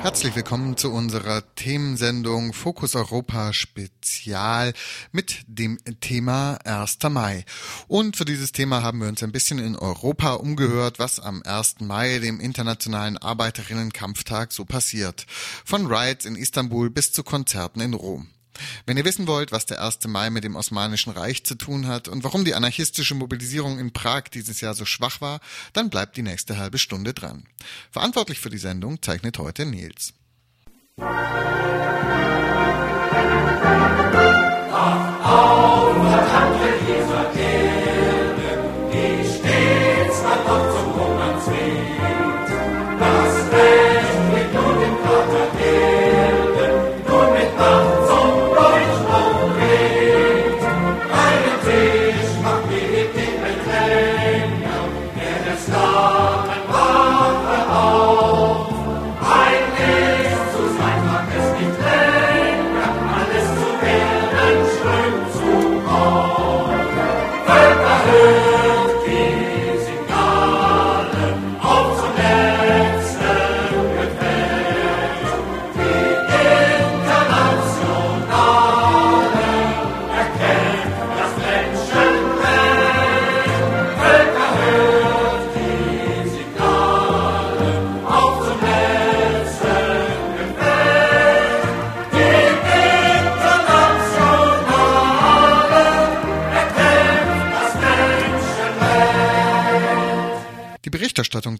[0.00, 4.72] Herzlich willkommen zu unserer Themensendung Fokus Europa Spezial
[5.10, 6.98] mit dem Thema 1.
[7.10, 7.44] Mai.
[7.88, 11.80] Und für dieses Thema haben wir uns ein bisschen in Europa umgehört, was am 1.
[11.80, 15.26] Mai, dem Internationalen Arbeiterinnenkampftag, so passiert.
[15.64, 18.28] Von Rides in Istanbul bis zu Konzerten in Rom.
[18.86, 20.06] Wenn ihr wissen wollt, was der 1.
[20.06, 24.24] Mai mit dem Osmanischen Reich zu tun hat und warum die anarchistische Mobilisierung in Prag
[24.32, 25.40] dieses Jahr so schwach war,
[25.72, 27.44] dann bleibt die nächste halbe Stunde dran.
[27.90, 30.14] Verantwortlich für die Sendung zeichnet heute Nils.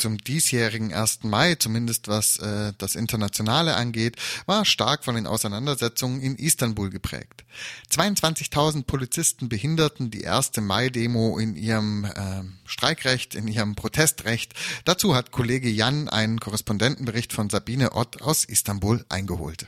[0.08, 1.24] Zum diesjährigen 1.
[1.24, 7.44] Mai, zumindest was äh, das Internationale angeht, war stark von den Auseinandersetzungen in Istanbul geprägt.
[7.92, 10.52] 22.000 Polizisten behinderten die 1.
[10.62, 14.54] Mai-Demo in ihrem äh, Streikrecht, in ihrem Protestrecht.
[14.86, 19.66] Dazu hat Kollege Jan einen Korrespondentenbericht von Sabine Ott aus Istanbul eingeholt.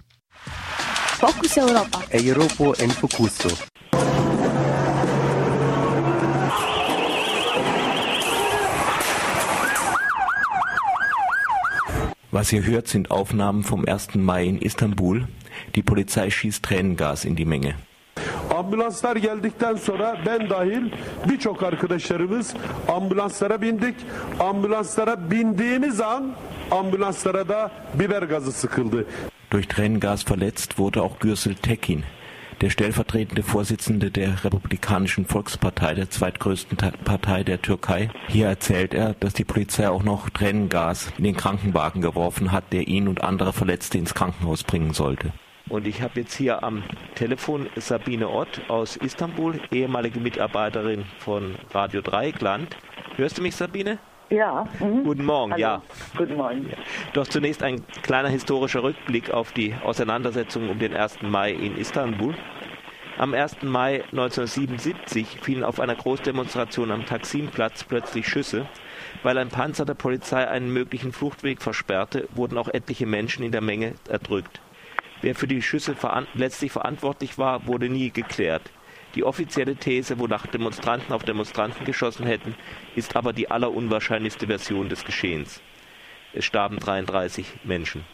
[1.19, 2.03] Focus Europa.
[2.12, 3.50] Europa en Focuso.
[12.33, 14.15] Was ihr hört, sind Aufnahmen vom 1.
[14.15, 15.27] Mai in Istanbul.
[15.75, 17.75] Die Polizei schießt Tränengas in die Menge.
[18.51, 20.93] Ambulanslar geldikten sonra ben dahil
[21.29, 22.55] birçok arkadaşlarımız
[22.89, 23.95] ambulanslara bindik.
[24.41, 26.33] Ambulanslara bindiğimiz an
[26.71, 29.07] ambulanslara da biber gazı sıkıldı.
[29.53, 32.05] Durch Tränengas verletzt wurde auch Gürsel Tekin,
[32.60, 38.10] der stellvertretende Vorsitzende der Republikanischen Volkspartei, der zweitgrößten Partei der Türkei.
[38.28, 42.87] Hier erzählt er, dass die Polizei auch noch Tränengas in den Krankenwagen geworfen hat, der
[42.88, 45.32] ihn und andere Verletzte ins Krankenhaus bringen sollte.
[45.69, 46.82] Und ich habe jetzt hier am
[47.15, 52.76] Telefon Sabine Ott aus Istanbul, ehemalige Mitarbeiterin von Radio Dreieckland.
[53.16, 53.99] Hörst du mich, Sabine?
[54.31, 54.65] Ja.
[54.79, 55.03] Mhm.
[55.03, 55.61] Guten Morgen, Hallo.
[55.61, 55.83] ja.
[56.17, 56.71] Guten Morgen.
[57.15, 61.23] Doch zunächst ein kleiner historischer Rückblick auf die Auseinandersetzung um den 1.
[61.23, 62.35] Mai in Istanbul.
[63.19, 63.63] Am 1.
[63.63, 68.67] Mai 1977 fielen auf einer Großdemonstration am Taksimplatz plötzlich Schüsse.
[69.25, 73.61] Weil ein Panzer der Polizei einen möglichen Fluchtweg versperrte, wurden auch etliche Menschen in der
[73.61, 74.61] Menge erdrückt.
[75.23, 78.62] Wer für die Schüsse veran letztlich verantwortlich war, wurde nie geklärt.
[79.15, 82.54] Die offizielle These, wonach Demonstranten auf Demonstranten geschossen hätten,
[82.94, 85.60] ist aber die allerunwahrscheinlichste Version des Geschehens.
[86.32, 88.04] Es starben 33 Menschen.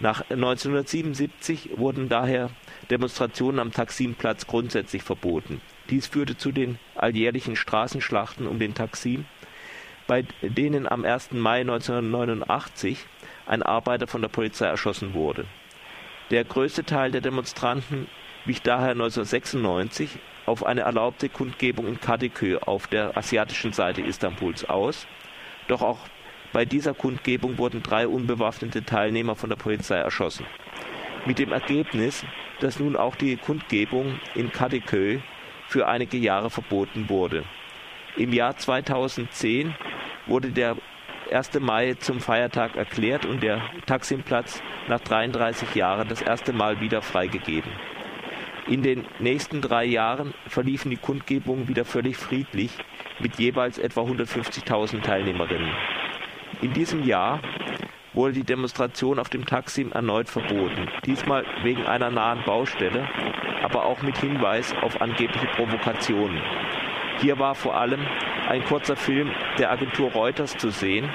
[0.00, 2.50] Nach 1977 wurden daher
[2.90, 5.60] Demonstrationen am Taksimplatz grundsätzlich verboten.
[5.90, 9.26] Dies führte zu den alljährlichen Straßenschlachten um den Taksim,
[10.06, 11.32] bei denen am 1.
[11.32, 13.06] Mai 1989
[13.46, 15.44] ein Arbeiter von der Polizei erschossen wurde.
[16.30, 18.08] Der größte Teil der Demonstranten
[18.44, 25.06] wich daher 1996 auf eine erlaubte Kundgebung in Kadıköy auf der asiatischen Seite Istanbuls aus.
[25.68, 25.98] Doch auch
[26.52, 30.46] bei dieser Kundgebung wurden drei unbewaffnete Teilnehmer von der Polizei erschossen.
[31.26, 32.24] Mit dem Ergebnis,
[32.60, 35.20] dass nun auch die Kundgebung in Kadıköy
[35.66, 37.44] für einige Jahre verboten wurde.
[38.16, 39.74] Im Jahr 2010
[40.26, 40.76] wurde der
[41.32, 41.58] 1.
[41.60, 47.72] Mai zum Feiertag erklärt und der Taksimplatz nach 33 Jahren das erste Mal wieder freigegeben.
[48.66, 52.70] In den nächsten drei Jahren verliefen die Kundgebungen wieder völlig friedlich
[53.20, 55.70] mit jeweils etwa 150.000 Teilnehmerinnen.
[56.62, 57.40] In diesem Jahr
[58.14, 60.88] wurde die Demonstration auf dem Taksim erneut verboten.
[61.04, 63.06] Diesmal wegen einer nahen Baustelle,
[63.62, 66.40] aber auch mit Hinweis auf angebliche Provokationen.
[67.20, 68.00] Hier war vor allem
[68.48, 71.10] ein kurzer Film der Agentur Reuters zu sehen,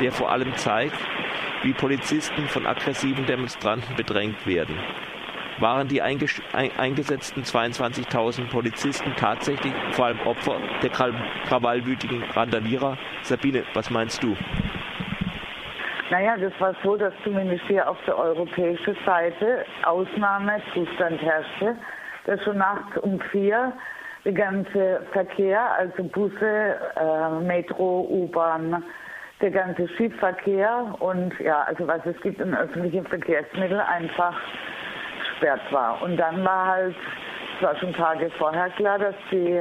[0.00, 0.96] der vor allem zeigt,
[1.62, 4.78] wie Polizisten von aggressiven Demonstranten bedrängt werden.
[5.60, 12.98] Waren die eingesetzten 22.000 Polizisten tatsächlich vor allem Opfer der krawallwütigen Randalierer?
[13.22, 14.36] Sabine, was meinst du?
[16.10, 21.76] Naja, das war so, dass zumindest hier auf der europäischen Seite Ausnahmezustand herrschte,
[22.26, 23.72] dass schon nachts um vier
[24.24, 28.82] der ganze Verkehr, also Busse, äh, Metro, U-Bahn,
[29.40, 34.40] der ganze Schiffverkehr und ja, also was es gibt in öffentlichen Verkehrsmitteln einfach
[35.44, 36.00] gesperrt war.
[36.02, 36.96] Und dann war halt,
[37.56, 39.60] es war schon Tage vorher klar, dass die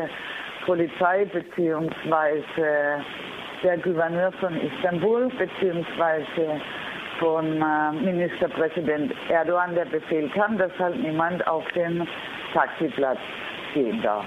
[0.66, 3.04] Polizei beziehungsweise
[3.64, 6.62] der Gouverneur von Istanbul beziehungsweise
[7.20, 12.08] von äh, Ministerpräsident Erdogan der Befehl kam, dass halt niemand auf den
[12.54, 13.20] Taxiplatz
[13.74, 14.26] gehen darf.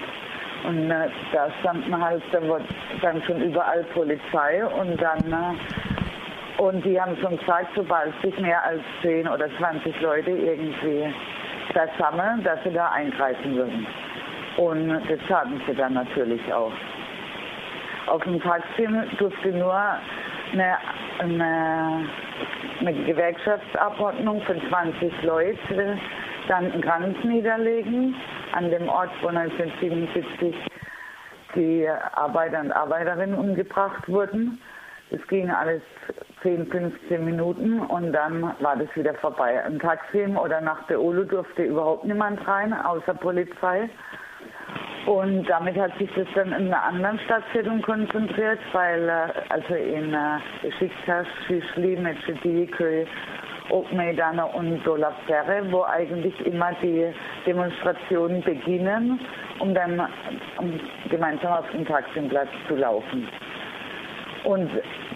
[0.63, 2.65] Und äh, da standen halt, da wurde
[3.01, 8.63] dann schon überall Polizei und dann, äh, und die haben schon gesagt, sobald sich mehr
[8.63, 11.13] als 10 oder 20 Leute irgendwie
[11.73, 13.87] versammeln, dass sie da eingreifen würden.
[14.57, 16.71] Und das taten sie dann natürlich auch.
[18.07, 19.77] Auf dem Taksim durfte nur
[20.53, 20.77] eine,
[21.19, 22.09] eine,
[22.79, 25.99] eine Gewerkschaftsabordnung von 20 Leuten
[26.47, 28.15] dann einen Kranz niederlegen
[28.53, 30.55] an dem Ort, wo 1977
[31.55, 34.59] die Arbeiter und Arbeiterinnen umgebracht wurden.
[35.09, 35.81] Es ging alles
[36.43, 39.61] 10, 15 Minuten und dann war das wieder vorbei.
[39.67, 43.89] Im Taksim oder nach der Olu durfte überhaupt niemand rein, außer Polizei.
[45.05, 50.13] Und damit hat sich das dann in einer anderen Stadtsiedlung konzentriert, weil äh, also in
[50.13, 53.07] äh, Besiktas, Şişli, Mecidiyeköy
[53.69, 57.13] Okmeydana und Dolapdere, wo eigentlich immer die
[57.45, 59.19] Demonstrationen beginnen,
[59.59, 60.07] um dann
[61.09, 63.27] gemeinsam auf den Taximplatz zu laufen.
[64.43, 64.69] Und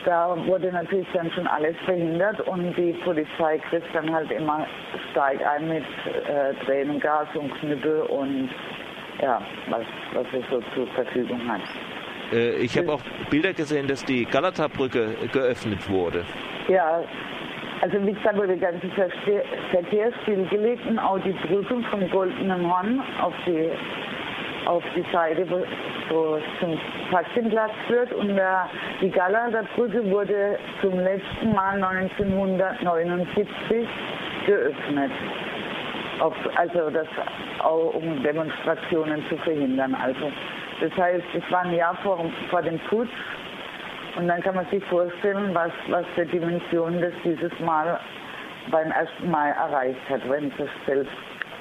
[0.05, 4.65] da wurde natürlich dann schon alles verhindert und die Polizei griff dann halt immer
[5.11, 8.49] stark ein mit äh, Tränengas und Knüppel und
[9.21, 9.83] ja, was,
[10.13, 11.61] was es so zur Verfügung hat.
[12.31, 16.23] Äh, ich habe auch Bilder gesehen, dass die Galata-Brücke geöffnet wurde.
[16.67, 17.03] Ja,
[17.81, 18.87] also wie gesagt, wurde der ganze
[19.71, 23.69] Verkehr stillgelegt und auch die Brücke vom Goldenen Horn auf die,
[24.71, 25.63] auf die Seite, wo,
[26.09, 26.79] wo zum
[27.11, 28.13] Taktimplatz führt.
[28.13, 28.69] Und der,
[29.01, 33.87] die Gala der Brücke wurde zum letzten Mal 1979
[34.45, 35.11] geöffnet.
[36.19, 37.07] Auf, also das
[37.59, 39.95] auch um Demonstrationen zu verhindern.
[39.95, 40.31] Also
[40.79, 43.09] das heißt, es war ein Jahr vor, vor dem Putsch
[44.17, 47.99] und dann kann man sich vorstellen, was, was für Dimensionen das dieses Mal
[48.69, 49.09] beim 1.
[49.25, 51.11] Mai erreicht hat, wenn sie selbst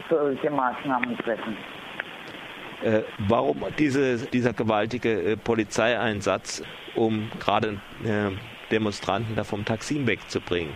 [0.09, 1.57] solche Maßnahmen treffen.
[2.83, 6.63] Äh, warum diese, dieser gewaltige äh, Polizeieinsatz,
[6.95, 8.31] um gerade äh,
[8.71, 10.73] Demonstranten da vom Taksim wegzubringen?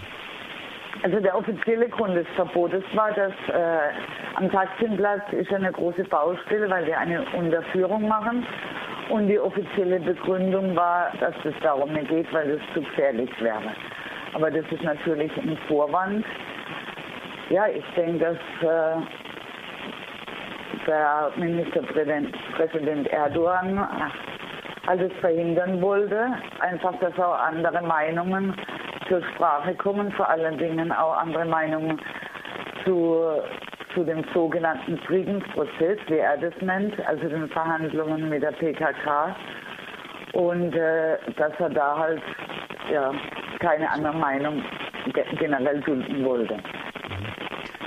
[1.03, 6.69] Also der offizielle Grund des Verbotes war, dass äh, am Taksimplatz ist eine große Baustelle,
[6.71, 8.47] weil wir eine Unterführung machen
[9.11, 13.75] und die offizielle Begründung war, dass es darum nicht geht, weil es zu gefährlich wäre.
[14.35, 16.25] Aber das ist natürlich ein Vorwand.
[17.51, 19.03] Ja, ich denke, dass äh,
[20.87, 23.89] der Ministerpräsident Erdogan
[24.87, 26.35] alles verhindern wollte.
[26.61, 28.55] Einfach, dass auch andere Meinungen
[29.09, 32.01] zur Sprache kommen, vor allen Dingen auch andere Meinungen
[32.85, 33.43] zu
[33.95, 39.37] zu dem sogenannten Friedensprozess, wie er das nennt, also den Verhandlungen mit der PKK.
[40.33, 42.23] Und äh, dass er da halt
[42.93, 43.13] ja,
[43.61, 44.63] keine andere Meinung
[45.39, 46.57] generell dulden wollte.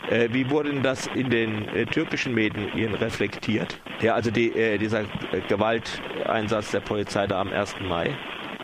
[0.10, 3.78] Äh, wie wurde denn das in den äh, türkischen Medien reflektiert?
[4.00, 5.02] Ja, also die, äh, dieser
[5.50, 7.76] Gewalteinsatz der Polizei da am 1.
[7.82, 8.16] Mai?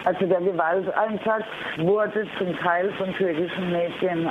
[0.06, 1.46] Also der Gewalteinsatz
[1.78, 4.30] wurde zum Teil von türkischen Medien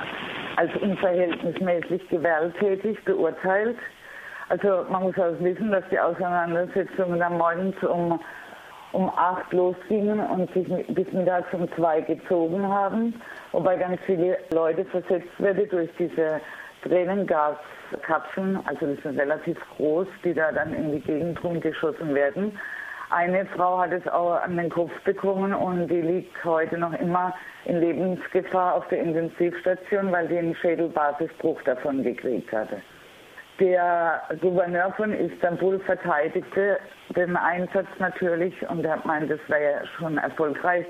[0.56, 3.76] als unverhältnismäßig gewalttätig beurteilt.
[4.48, 8.20] Also man muss auch wissen, dass die Auseinandersetzungen am Morgen um,
[8.92, 13.14] um acht losgingen und sich bis mittags um zwei gezogen haben,
[13.52, 16.40] wobei ganz viele Leute versetzt werden durch diese
[16.82, 22.58] Tränengaskapseln, also die sind relativ groß, die da dann in die Gegend rumgeschossen werden.
[23.10, 27.34] Eine Frau hat es auch an den Kopf bekommen und die liegt heute noch immer
[27.66, 32.80] in Lebensgefahr auf der Intensivstation, weil die einen Schädelbasisbruch davon gekriegt hatte.
[33.60, 36.78] Der Gouverneur von Istanbul verteidigte
[37.14, 40.86] den Einsatz natürlich und er meint, das wäre ja schon erfolgreich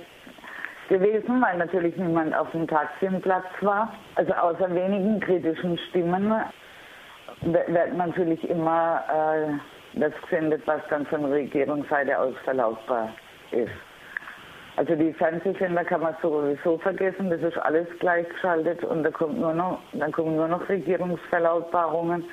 [0.88, 3.92] gewesen, weil natürlich niemand auf dem Taximplatz war.
[4.16, 6.32] Also außer wenigen kritischen Stimmen
[7.42, 13.10] wird natürlich immer äh, das gesendet, was dann von Regierungsseite aus verlautbar
[13.50, 13.72] ist.
[14.76, 19.52] Also die Fernsehsender kann man sowieso vergessen, das ist alles gleichgeschaltet und da kommt nur
[19.52, 22.24] noch, dann kommen nur noch Regierungsverlautbarungen.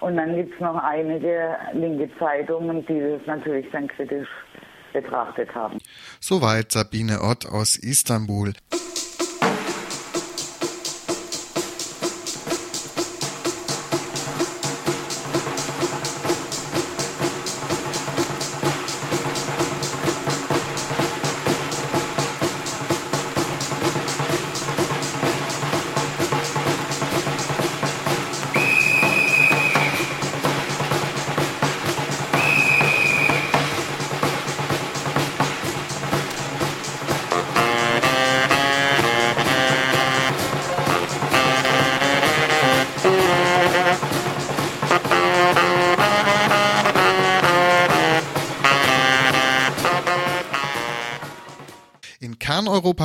[0.00, 4.28] Und dann gibt es noch einige linke Zeitungen, die das natürlich dann kritisch
[4.92, 5.77] betrachtet haben.
[6.20, 8.52] Soweit Sabine Ott aus Istanbul.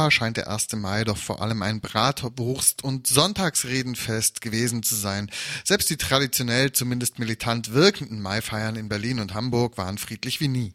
[0.03, 0.73] Kerneuropa scheint der 1.
[0.73, 5.29] Mai doch vor allem ein Bratwurst- und Sonntagsredenfest gewesen zu sein.
[5.63, 10.73] Selbst die traditionell zumindest militant wirkenden Maifeiern in Berlin und Hamburg waren friedlich wie nie.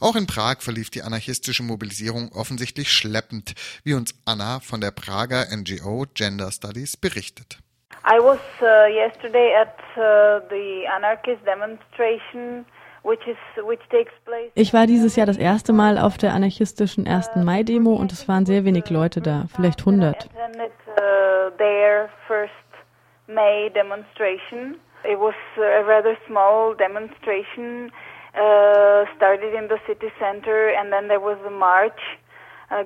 [0.00, 3.54] Auch in Prag verlief die anarchistische Mobilisierung offensichtlich schleppend,
[3.84, 7.58] wie uns Anna von der Prager NGO Gender Studies berichtet.
[8.04, 12.66] I was uh, yesterday at uh, the anarchist demonstration
[14.54, 17.36] ich war dieses Jahr das erste Mal auf der anarchistischen 1.
[17.36, 20.28] Mai-Demo und es waren sehr wenig Leute da, vielleicht 100.
[25.04, 27.90] It was a rather small demonstration,
[28.36, 31.98] uh, started in the city center and then there was a march.
[32.70, 32.84] Uh,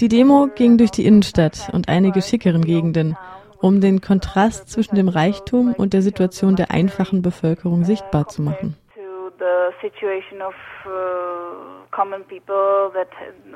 [0.00, 3.14] die Demo ging durch die Innenstadt und einige schickeren Gegenden
[3.60, 8.74] um den Kontrast zwischen dem Reichtum und der Situation der einfachen Bevölkerung sichtbar zu machen
[9.38, 10.54] the situation of
[10.86, 13.08] uh, common people that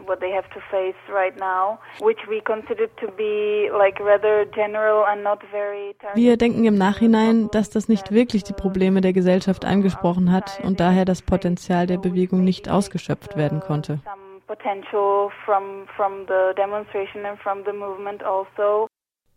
[0.06, 5.04] what they have to face right now, which we consider to be like rather general
[5.06, 5.94] and not very.
[6.14, 10.80] Wir denken im Nachhinein, dass das nicht wirklich die Probleme der Gesellschaft angesprochen hat und
[10.80, 14.00] daher das Potenzial der Bewegung nicht ausgeschöpft werden konnte.
[14.46, 18.88] Potential from from the demonstration and from the movement also.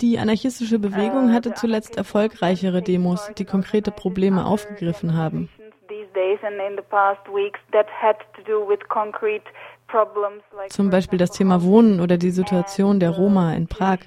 [0.02, 5.50] Die anarchistische Bewegung hatte zuletzt erfolgreichere Demos, die konkrete Probleme aufgegriffen haben
[6.14, 9.44] days and in the past weeks that had to do with concrete
[9.88, 14.00] problems like Zum Beispiel das Thema Wohnen oder die Situation der Roma in Prag.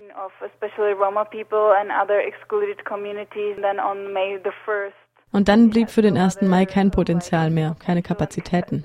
[5.33, 6.43] Und dann blieb für den 1.
[6.43, 8.85] Mai kein Potenzial mehr, keine Kapazitäten.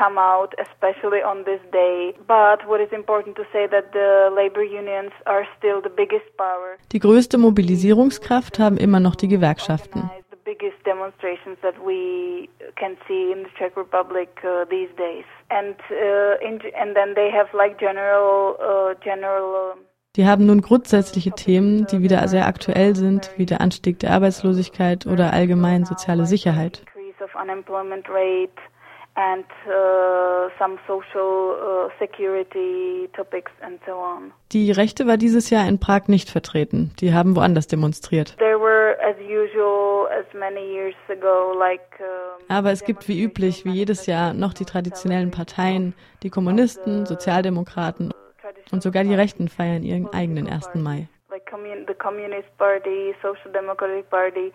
[0.00, 2.14] come out, especially on this day.
[2.26, 6.78] But what is important to say that the labor unions are still the biggest power.
[6.92, 10.10] Die größte Mobilisierungskraft haben immer noch die Gewerkschaften
[10.50, 12.48] biggest demonstrations that we
[12.80, 15.26] can see in the Czech Republic uh, these days.
[15.58, 19.76] And uh, in, and then they have like general uh, general
[20.16, 25.06] die haben nun grundsätzliche Themen, die wieder sehr aktuell sind, wie der Anstieg der Arbeitslosigkeit
[25.06, 26.82] oder allgemein soziale Sicherheit
[29.16, 34.32] and uh, some social uh, security topics and so on.
[34.52, 36.92] Die Rechte war dieses Jahr in Prag nicht vertreten.
[37.00, 38.36] Die haben woanders demonstriert.
[38.38, 41.80] There were as usual as many years ago like
[42.48, 48.12] Aber es gibt wie üblich, wie jedes Jahr, noch die traditionellen Parteien, die Kommunisten, Sozialdemokraten
[48.72, 50.74] und sogar die Rechten feiern ihren eigenen 1.
[50.74, 51.08] Mai.
[51.30, 51.50] Like
[51.86, 54.52] the Communist Party, Social Democratic Party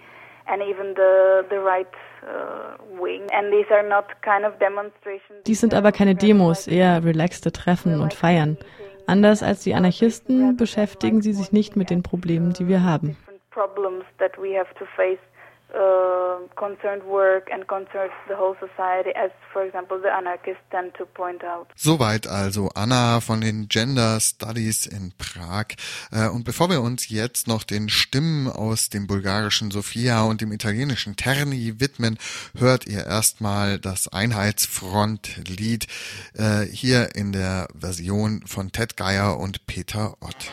[0.47, 1.87] and even the the right
[2.25, 3.21] uh, wing.
[3.31, 5.43] And these are not kind of demonstrations.
[5.45, 8.57] Dies sind aber keine Demos, eher relaxte Treffen und Feiern.
[9.07, 13.15] Anders als die Anarchisten beschäftigen sie sich nicht mit den Problemen, die wir haben.
[13.51, 15.19] Problems that we have to face
[15.75, 21.05] uh, concerned work and concerns the whole society, as for example the anarchists tend to
[21.05, 21.67] point out.
[21.75, 25.75] Soweit also Anna von den Gender Studies in Prag.
[26.11, 30.51] Äh, und bevor wir uns jetzt noch den Stimmen aus dem bulgarischen Sofia und dem
[30.51, 32.17] italienischen Terni widmen,
[32.57, 35.87] hört ihr erstmal das Einheitsfrontlied
[36.35, 40.51] äh, hier in der Version von Ted Geier und Peter Ott.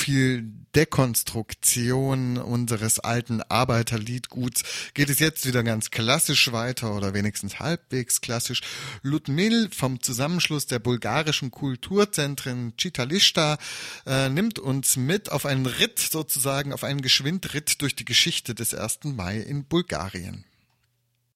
[0.00, 0.42] Viel
[0.74, 8.62] Dekonstruktion unseres alten Arbeiterliedguts geht es jetzt wieder ganz klassisch weiter oder wenigstens halbwegs klassisch.
[9.02, 13.58] Ludmil vom Zusammenschluss der bulgarischen Kulturzentren Citalista
[14.06, 18.74] äh, nimmt uns mit auf einen Ritt sozusagen, auf einen Geschwindritt durch die Geschichte des
[18.74, 19.00] 1.
[19.16, 20.44] Mai in Bulgarien.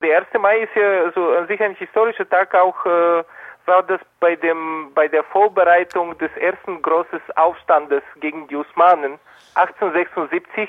[0.02, 0.28] Der 1.
[0.40, 3.25] Mai ist ja so an sich ein historischer Tag auch äh
[3.66, 9.18] war das bei dem bei der Vorbereitung des ersten großen Aufstandes gegen die Osmanen
[9.54, 10.68] 1876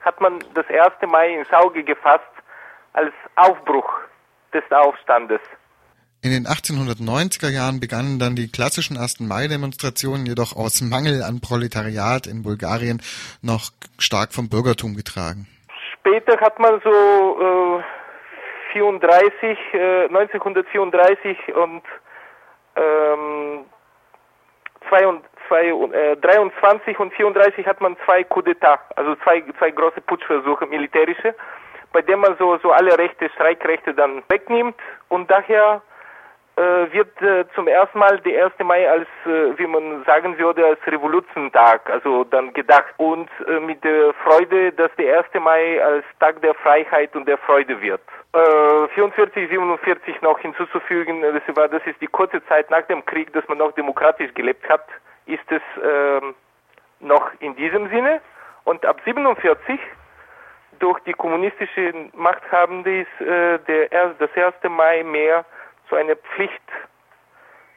[0.00, 1.10] hat man das 1.
[1.10, 2.24] Mai ins Auge gefasst
[2.92, 3.88] als Aufbruch
[4.52, 5.40] des Aufstandes.
[6.24, 9.20] In den 1890er Jahren begannen dann die klassischen 1.
[9.20, 13.02] Mai-Demonstrationen, jedoch aus Mangel an Proletariat in Bulgarien
[13.42, 15.48] noch stark vom Bürgertum getragen.
[15.94, 17.82] Später hat man so äh,
[18.72, 21.82] 34, äh, 1934 und
[22.76, 23.64] ähm,
[24.88, 29.70] zwei und, zwei, äh, 23 und 34 hat man zwei Coup d'etat, also zwei, zwei
[29.70, 31.34] große Putschversuche, militärische,
[31.92, 34.76] bei denen man so, so alle Rechte, Streikrechte dann wegnimmt
[35.08, 35.82] und daher
[36.56, 38.54] äh, wird äh, zum ersten Mal der 1.
[38.64, 43.82] Mai als, äh, wie man sagen würde, als Revolutionsentag, also dann gedacht und äh, mit
[43.84, 45.42] der Freude, dass der 1.
[45.42, 48.02] Mai als Tag der Freiheit und der Freude wird.
[48.32, 53.46] 44, 47 noch hinzuzufügen, das, war, das ist die kurze Zeit nach dem Krieg, dass
[53.48, 54.86] man noch demokratisch gelebt hat,
[55.26, 56.34] ist es ähm,
[57.00, 58.22] noch in diesem Sinne.
[58.64, 59.78] Und ab 47
[60.78, 64.54] durch die kommunistische Machthabende ist äh, der, das 1.
[64.70, 65.44] Mai mehr
[65.90, 66.62] so eine Pflicht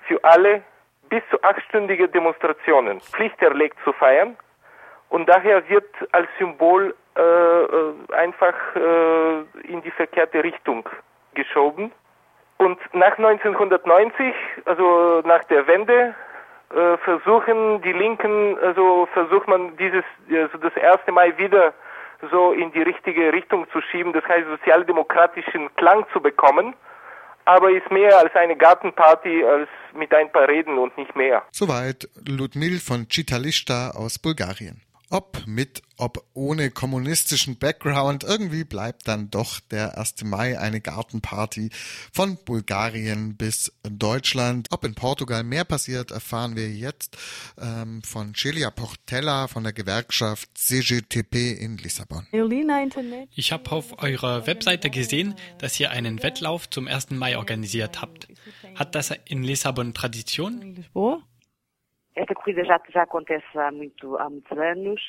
[0.07, 0.61] für alle
[1.09, 4.37] bis zu achtstündige Demonstrationen Pflicht erlegt zu feiern
[5.09, 10.87] und daher wird als Symbol äh, äh, einfach äh, in die verkehrte Richtung
[11.33, 11.91] geschoben.
[12.57, 14.33] Und nach 1990,
[14.65, 16.15] also nach der Wende,
[16.73, 21.73] äh, versuchen die Linken, also versucht man dieses, also das erste Mal wieder
[22.31, 26.75] so in die richtige Richtung zu schieben, das heißt sozialdemokratischen Klang zu bekommen
[27.45, 31.43] aber ist mehr als eine Gartenparty als mit ein paar Reden und nicht mehr.
[31.51, 34.81] Soweit Ludmil von Citalista aus Bulgarien.
[35.09, 40.23] Ob mit, ob ohne kommunistischen Background, irgendwie bleibt dann doch der 1.
[40.23, 41.69] Mai eine Gartenparty
[42.11, 44.67] von Bulgarien bis Deutschland.
[44.71, 47.17] Ob in Portugal mehr passiert, erfahren wir jetzt
[47.61, 52.25] ähm, von Celia Portella von der Gewerkschaft CGTP in Lissabon.
[53.35, 57.11] Ich habe auf eurer Webseite gesehen, dass ihr einen Wettlauf zum 1.
[57.11, 58.27] Mai organisiert habt.
[58.73, 60.85] Hat das in Lissabon Tradition?
[62.15, 65.01] Esta corrida já, já acontece há, muito, há muitos anos.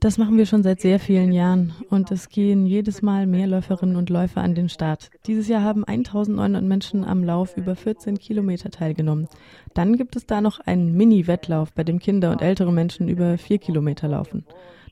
[0.00, 3.96] Das machen wir schon seit sehr vielen Jahren und es gehen jedes Mal mehr Läuferinnen
[3.96, 5.10] und Läufer an den Start.
[5.26, 9.28] Dieses Jahr haben 1900 Menschen am Lauf über 14 Kilometer teilgenommen.
[9.74, 13.58] Dann gibt es da noch einen Mini-Wettlauf, bei dem Kinder und ältere Menschen über vier
[13.58, 14.44] Kilometer laufen.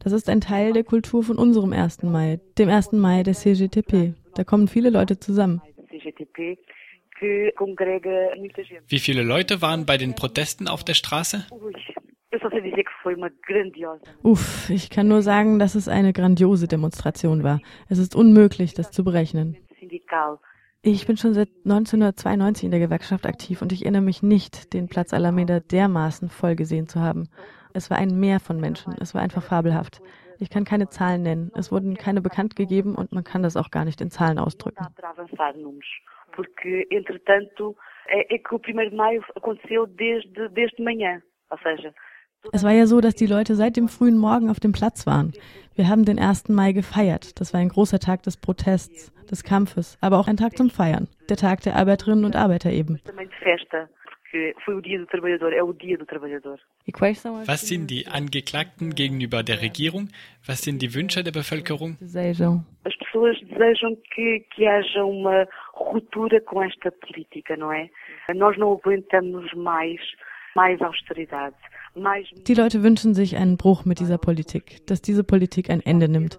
[0.03, 2.03] Das ist ein Teil der Kultur von unserem 1.
[2.03, 2.92] Mai, dem 1.
[2.92, 4.14] Mai der CGTP.
[4.35, 5.61] Da kommen viele Leute zusammen.
[5.90, 6.59] CGTP
[7.20, 11.46] wie viele Leute waren bei den Protesten auf der Straße?
[14.22, 17.61] Uff, ich kann nur sagen, dass es eine grandiose Demonstration war.
[17.88, 19.57] Es ist unmöglich, das zu berechnen.
[20.83, 24.88] Ich bin schon seit 1992 in der Gewerkschaft aktiv und ich erinnere mich nicht, den
[24.88, 27.29] Platz Alameda dermaßen voll gesehen zu haben.
[27.72, 28.94] Es war ein Meer von Menschen.
[29.00, 30.03] Es war einfach fabelhaft.
[30.38, 31.53] Ich kann keine Zahlen nennen.
[31.55, 34.85] Es wurden keine bekannt gegeben und man kann das auch gar nicht in Zahlen ausdrücken
[36.35, 37.77] porque, entretanto,
[38.09, 41.94] é, é que o 1 de maio aconteceu desde, desde manhã, ou seja,
[42.53, 45.33] es war ja so, dass die Leute seit dem frühen Morgen auf dem Platz waren.
[45.75, 46.51] Wir haben den 1.
[46.51, 47.40] Mai gefeiert.
[47.40, 51.09] Das war ein großer Tag des Protests, des Kampfes, aber auch ein Tag zum Feiern.
[51.29, 53.01] Der Tag der Arbeiterinnen und Arbeiter eben.
[57.47, 60.09] Was sind die Angeklagten gegenüber der Regierung?
[60.47, 61.97] Was sind die Wünsche der Bevölkerung?
[65.77, 67.91] Ruptura com esta política, não é?
[68.35, 70.01] Nós não aguentamos mais,
[70.55, 71.57] mais austeridade.
[72.49, 76.39] Die Leute wünschen sich einen Bruch mit dieser Politik, dass diese Politik ein Ende nimmt.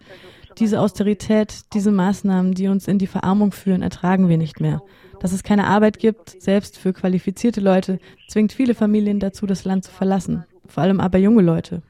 [0.60, 4.82] Diese Austerität, diese Maßnahmen, die uns in die Verarmung führen, ertragen wir nicht mehr.
[5.20, 9.86] Dass es keine Arbeit gibt, selbst für qualifizierte Leute, zwingt viele Familien dazu, das Land
[9.86, 10.46] zu verlassen.
[10.68, 11.82] Vor allem aber junge Leute.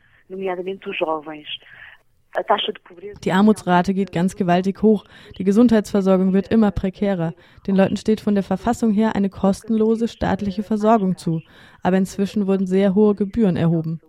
[3.23, 5.05] Die Armutsrate geht ganz gewaltig hoch.
[5.37, 7.33] Die Gesundheitsversorgung wird immer prekärer.
[7.67, 11.41] Den Leuten steht von der Verfassung her eine kostenlose staatliche Versorgung zu.
[11.81, 14.01] Aber inzwischen wurden sehr hohe Gebühren erhoben.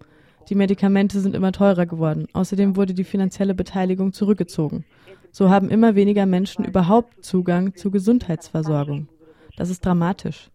[0.48, 2.26] Die Medikamente sind immer teurer geworden.
[2.32, 4.84] Außerdem wurde die finanzielle Beteiligung zurückgezogen.
[5.30, 9.08] So haben immer weniger Menschen überhaupt Zugang zu Gesundheitsversorgung.
[9.56, 10.50] Das ist dramatisch.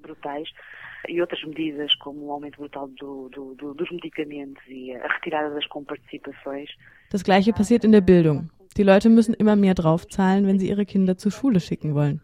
[1.07, 5.53] E outras medidas como o aumento brutal do, do, do, dos medicamentos e a retirada
[5.53, 6.69] das comparticipações.
[7.11, 8.49] Das gleiche passiert in der Bildung.
[8.77, 12.21] Die Leute müssen immer mehr draufzahlen, wenn sie ihre Kinder zur Schule schicken wollen.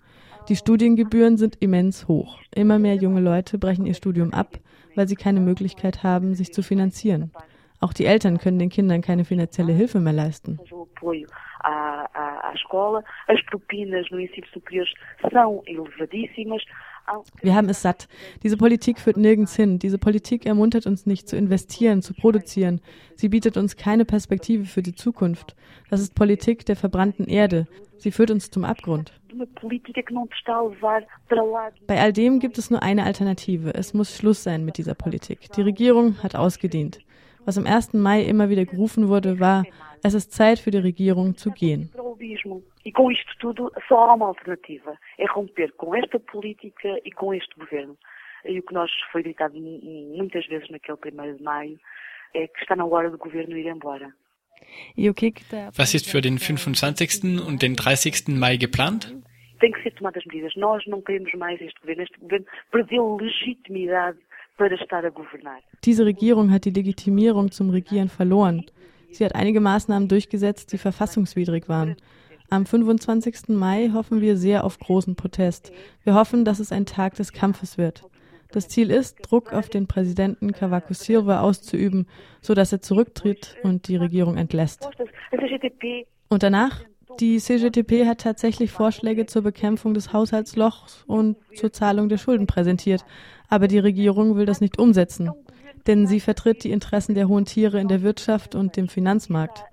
[0.47, 2.39] Die Studiengebühren sind immens hoch.
[2.55, 4.57] Immer mehr junge Leute brechen ihr Studium ab,
[4.95, 7.31] weil sie keine Möglichkeit haben, sich zu finanzieren.
[7.81, 10.57] Auch die Eltern können den Kindern keine finanzielle Hilfe mehr leisten.
[17.41, 18.07] Wir haben es satt.
[18.43, 19.79] Diese Politik führt nirgends hin.
[19.79, 22.81] Diese Politik ermuntert uns nicht zu investieren, zu produzieren.
[23.15, 25.55] Sie bietet uns keine Perspektive für die Zukunft.
[25.89, 27.67] Das ist Politik der verbrannten Erde.
[27.97, 29.13] Sie führt uns zum Abgrund.
[31.87, 33.73] Bei all dem gibt es nur eine Alternative.
[33.73, 35.51] Es muss Schluss sein mit dieser Politik.
[35.53, 36.99] Die Regierung hat ausgedient.
[37.45, 37.93] Was am 1.
[37.93, 39.63] Mai immer wieder gerufen wurde, war,
[40.03, 41.89] es ist Zeit für die Regierung zu gehen.
[42.85, 47.33] E com isto tudo só há uma alternativa, é romper com esta política e com
[47.33, 47.97] este governo.
[48.45, 51.79] E o que nós foi ditado muitas vezes naquele 1 de maio
[52.33, 54.13] é que está na hora do governo ir embora.
[54.97, 55.09] E
[55.77, 57.47] Was ist für den 25.
[57.47, 58.29] und den 30.
[58.29, 59.13] Mai geplant?
[59.59, 60.55] Tem que ser tomadas medidas.
[60.55, 62.03] Nós não queremos mais este governo.
[62.03, 64.17] Este governo perdeu legitimidade
[64.57, 65.61] para estar a governar.
[65.83, 68.65] Diese Regierung hat die Legitimierung zum Regieren verloren.
[69.11, 71.95] Sie hat einige Maßnahmen durchgesetzt, die verfassungswidrig waren.
[72.49, 73.49] Am 25.
[73.49, 75.71] Mai hoffen wir sehr auf großen Protest.
[76.03, 78.03] Wir hoffen, dass es ein Tag des Kampfes wird.
[78.51, 82.07] Das Ziel ist, Druck auf den Präsidenten Cavaco Silva auszuüben,
[82.41, 84.87] sodass er zurücktritt und die Regierung entlässt.
[86.29, 86.83] Und danach?
[87.19, 93.05] Die CGTP hat tatsächlich Vorschläge zur Bekämpfung des Haushaltslochs und zur Zahlung der Schulden präsentiert,
[93.49, 95.31] aber die Regierung will das nicht umsetzen,
[95.87, 99.63] denn sie vertritt die Interessen der hohen Tiere in der Wirtschaft und dem Finanzmarkt.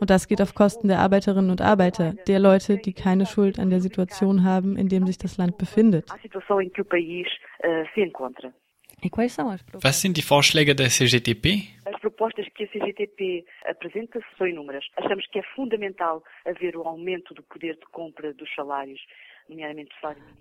[0.00, 3.70] Und das geht auf Kosten der Arbeiterinnen und Arbeiter, der Leute, die keine Schuld an
[3.70, 6.10] der Situation haben, in dem sich das Land befindet.
[9.82, 11.46] Was sind die Vorschläge der CGTP?
[11.84, 14.84] As propostas que a CGTP apresenta são inúmeras.
[14.96, 19.00] Achamos que é fundamental haver o aumento do poder de compra dos salários.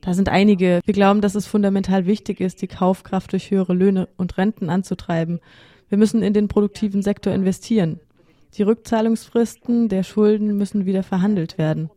[0.02, 0.82] Da sind einige.
[0.86, 5.39] Wir glauben, dass es fundamental wichtig ist, die Kaufkraft durch höhere Löhne und Renten anzutreiben.
[5.89, 8.00] Wir müssen in den produktiven Sektor investieren.
[8.56, 11.89] Die Rückzahlungsfristen der Schulden müssen wieder verhandelt werden.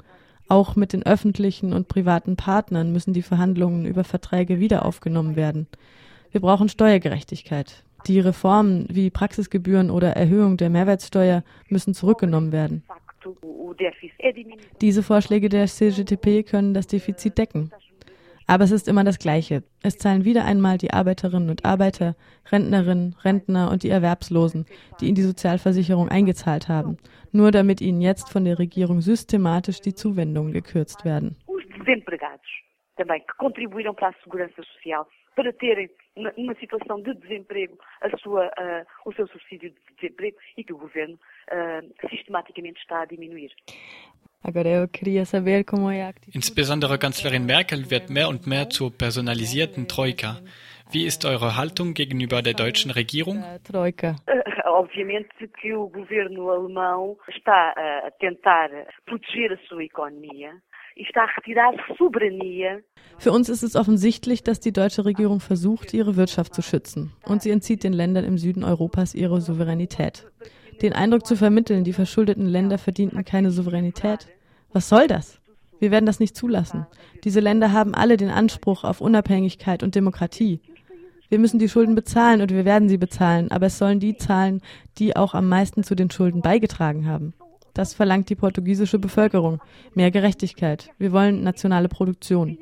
[0.49, 5.67] Auch mit den öffentlichen und privaten Partnern müssen die Verhandlungen über Verträge wieder aufgenommen werden.
[6.31, 7.85] Wir brauchen Steuergerechtigkeit.
[8.07, 12.85] Die Reformen wie Praxisgebühren oder Erhöhung der Mehrwertsteuer müssen zurückgenommen werden.
[14.81, 17.71] Diese Vorschläge der CGTP können das Defizit decken.
[18.47, 19.65] Aber es ist immer das Gleiche.
[19.83, 22.15] Es zahlen wieder einmal die Arbeiterinnen und Arbeiter,
[22.51, 24.67] Rentnerinnen, Rentner und die Erwerbslosen,
[25.01, 26.97] die in die Sozialversicherung eingezahlt haben,
[27.33, 31.37] nur damit ihnen jetzt von der Regierung systematisch die Zuwendungen gekürzt werden.
[32.97, 38.47] Também que contribuíram para a segurança social, para terem numa situação de desemprego a sua,
[38.47, 43.51] uh, o seu subsídio de desemprego e que o governo uh, sistematicamente está a diminuir.
[46.35, 50.37] Insbesondere Kanzlerin Merkel wird mehr und mehr zur personalisierten Troika.
[50.93, 53.43] Wie ist eure Haltung gegenüber der deutschen Regierung?
[53.65, 54.15] Troika.
[54.67, 58.71] Obviamente que o governo alemão está a tentar
[59.05, 60.53] proteger a sua economia
[63.19, 67.13] Für uns ist es offensichtlich, dass die deutsche Regierung versucht, ihre Wirtschaft zu schützen.
[67.25, 70.27] Und sie entzieht den Ländern im Süden Europas ihre Souveränität.
[70.83, 74.29] Den Eindruck zu vermitteln, die verschuldeten Länder verdienten keine Souveränität,
[74.73, 75.41] was soll das?
[75.79, 76.87] Wir werden das nicht zulassen.
[77.25, 80.61] Diese Länder haben alle den Anspruch auf Unabhängigkeit und Demokratie.
[81.29, 84.63] Wir müssen die Schulden bezahlen und wir werden sie bezahlen, aber es sollen die zahlen,
[84.99, 87.35] die auch am meisten zu den Schulden beigetragen haben.
[87.77, 89.61] Das verlangt die portugiesische Bevölkerung.
[89.95, 90.89] Mehr Gerechtigkeit.
[90.97, 92.59] Wir wollen nationale Produktion.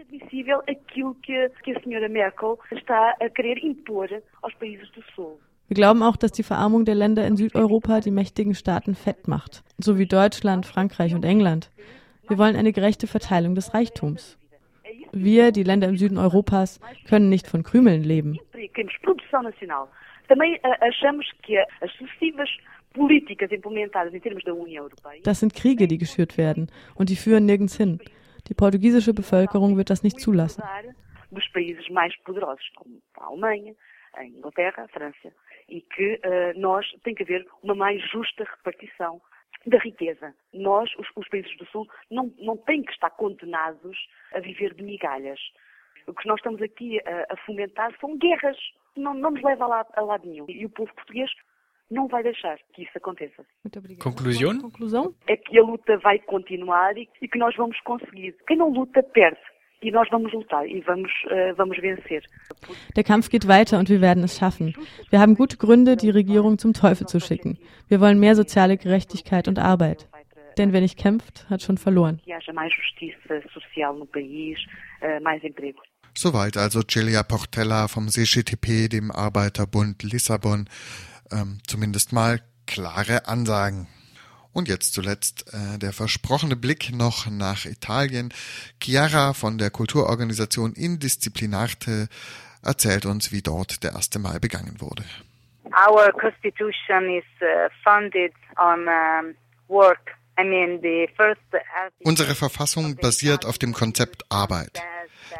[5.68, 9.62] Wir glauben auch, dass die Verarmung der Länder in Südeuropa die mächtigen Staaten fett macht,
[9.78, 11.70] so wie Deutschland, Frankreich und England.
[12.26, 14.36] Wir wollen eine gerechte Verteilung des Reichtums.
[15.12, 18.40] Wir, die Länder im Süden Europas, können nicht von Krümeln leben.
[25.24, 27.98] Das sind Kriege, die geschürt werden und die führen nirgends hin.
[28.48, 30.62] Die portugiesische Bevölkerung wird das nicht zulassen.
[35.66, 39.20] E que uh, nós tem que haver uma mais justa repartição
[39.66, 40.34] da riqueza.
[40.52, 43.96] Nós, os, os países do Sul, não, não têm que estar condenados
[44.34, 45.40] a viver de migalhas.
[46.06, 48.58] O que nós estamos aqui a, a fomentar são guerras.
[48.94, 50.44] Não, não nos leva a a lado nenhum.
[50.48, 51.30] E o povo português
[51.90, 53.44] não vai deixar que isso aconteça.
[54.00, 54.60] Conclusão?
[54.60, 55.14] Conclusão?
[55.26, 58.34] É que a luta vai continuar e, e que nós vamos conseguir.
[58.46, 59.38] Quem não luta, perde.
[59.82, 62.22] E nós vamos lutar e vamos, uh, vamos vencer.
[62.96, 64.74] Der Kampf geht weiter und wir werden es schaffen.
[65.10, 67.58] Wir haben gute Gründe, die Regierung zum Teufel zu schicken.
[67.88, 70.08] Wir wollen mehr soziale Gerechtigkeit und Arbeit.
[70.56, 72.20] Denn wer nicht kämpft, hat schon verloren.
[76.16, 80.68] Soweit also Celia Portella vom CGTP, dem Arbeiterbund Lissabon.
[81.34, 83.88] Ähm, zumindest mal klare Ansagen.
[84.52, 88.32] Und jetzt zuletzt äh, der versprochene Blick noch nach Italien.
[88.80, 92.08] Chiara von der Kulturorganisation Indisziplinarte
[92.62, 94.16] erzählt uns, wie dort der 1.
[94.20, 95.04] Mai begangen wurde.
[95.64, 99.34] Our constitution is uh, founded on um,
[99.68, 100.12] work.
[101.16, 101.40] First
[102.00, 104.82] Unsere Verfassung basiert auf dem Konzept Arbeit.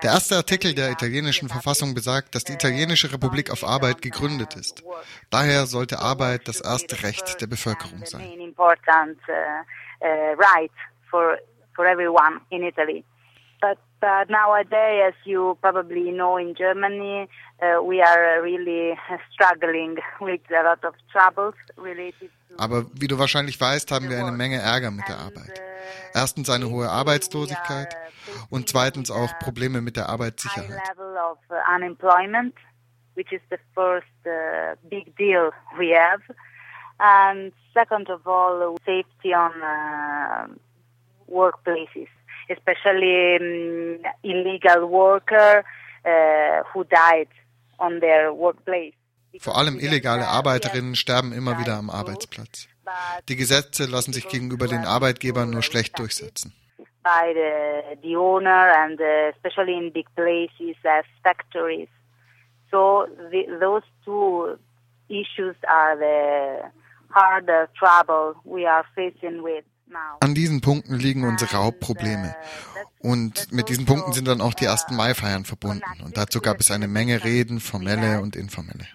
[0.03, 4.83] Der erste Artikel der italienischen Verfassung besagt, dass die italienische Republik auf Arbeit gegründet ist.
[5.31, 8.23] Daher sollte Arbeit das erste Recht der Bevölkerung sein.
[13.61, 17.27] But, but nowadays, as you probably know, in Germany,
[17.61, 18.97] uh, we are really
[19.33, 24.31] struggling with a lot of troubles related aber wie du wahrscheinlich weißt, haben wir eine
[24.31, 25.61] Menge Ärger mit der Arbeit.
[26.15, 27.97] Erstens eine hohe Arbeitslosigkeit
[28.49, 30.81] und zweitens auch Probleme mit der Arbeitssicherheit.
[33.15, 36.21] which is the first uh, big deal we have.
[36.99, 40.47] And second of all, safety on uh,
[41.31, 42.09] workplaces,
[42.51, 45.65] especially um, illegal worker
[46.05, 47.29] uh, who died.
[49.41, 52.69] Vor allem illegale Arbeiterinnen sterben immer wieder am Arbeitsplatz.
[53.29, 56.53] Die Gesetze lassen sich gegenüber den Arbeitgebern nur schlecht durchsetzen.
[57.03, 61.89] By the, the owner and uh, especially in big places as factories.
[62.71, 64.57] So the, those two
[65.09, 66.71] issues are the
[67.11, 69.65] harder trouble we are facing with.
[70.21, 72.35] An diesen Punkten liegen unsere Hauptprobleme.
[72.99, 75.85] Und mit diesen Punkten sind dann auch die ersten Mai-Feiern verbunden.
[76.05, 78.87] Und dazu gab es eine Menge Reden, formelle und informelle.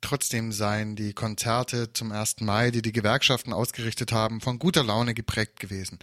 [0.00, 2.40] Trotzdem seien die Konzerte zum 1.
[2.40, 5.98] Mai, die die Gewerkschaften ausgerichtet haben, von guter Laune geprägt gewesen.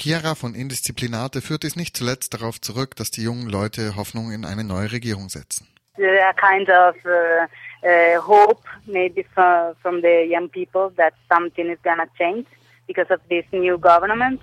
[0.00, 4.44] Chiara von Indisziplinate führt es nicht zuletzt darauf zurück, dass die jungen Leute Hoffnung in
[4.44, 5.68] eine neue Regierung setzen.
[5.98, 7.46] A kind of uh,
[7.86, 12.46] uh, hope maybe from, from the young people that something is going to change
[12.86, 14.40] because of this new government.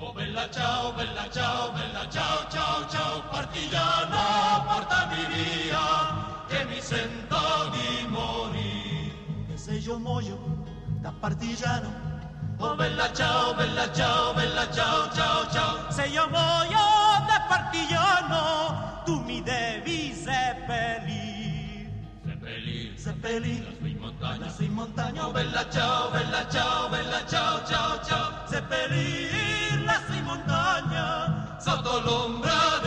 [0.00, 6.37] Oh bella ciao, bella ciao, bella ciao, ciao, ciao, partigiano, portami via.
[6.48, 7.36] Che mi sento
[7.72, 9.52] di morire.
[9.52, 10.64] E se io muoio
[11.00, 11.92] da partigiano,
[12.56, 15.90] oh bella ciao, bella ciao, bella ciao, ciao, ciao.
[15.90, 16.86] Se io muoio
[17.28, 21.36] da partigiano, tu mi devi seppellire.
[22.24, 27.66] Seppellire, seppellire, lassù in montagna, lassù in montagna, oh bella ciao, bella ciao, bella ciao,
[27.66, 28.46] ciao, ciao.
[28.46, 32.77] Seppellire, lassù in montagna, sotto l'ombra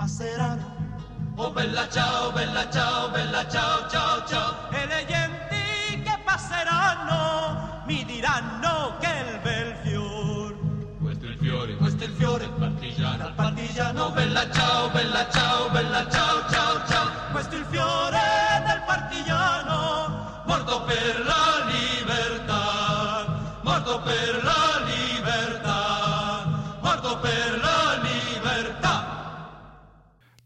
[0.00, 0.88] passeranno.
[1.36, 4.70] Oh bella ciao, bella ciao, bella ciao, ciao, ciao.
[4.70, 10.56] E le genti che passeranno mi diranno che è il bel fiore.
[10.98, 14.10] Questo è il fiore, questo è il fiore, partigiano, il partigiano.
[14.10, 17.08] Bella ciao, bella ciao, bella ciao, ciao, ciao.
[17.32, 18.20] Questo è il fiore
[18.66, 23.26] del partigiano, morto per la libertà,
[23.60, 26.46] morto per la libertà,
[26.80, 27.79] morto per la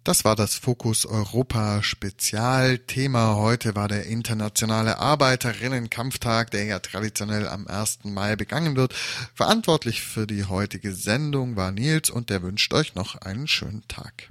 [0.04, 2.76] Das war das Fokus Europa Spezial.
[2.76, 8.00] Thema heute war der internationale Arbeiterinnenkampftag, der ja traditionell am 1.
[8.04, 8.92] Mai begangen wird.
[9.34, 14.28] Verantwortlich für die heutige Sendung war Nils und der wünscht euch noch einen schönen Tag.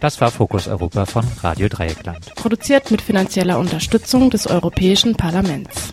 [0.00, 2.34] Das war Fokus Europa von Radio Dreieckland.
[2.36, 5.92] Produziert mit finanzieller Unterstützung des Europäischen Parlaments.